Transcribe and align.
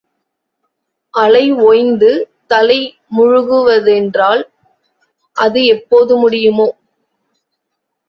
அலை 1.13 1.43
ஒய்ந்து, 1.61 2.09
தலை 2.47 2.79
முழுகுவதென்றால் 3.15 4.43
அது 5.37 5.61
எப்போது 5.67 6.13
முடியுமோ? 6.17 6.69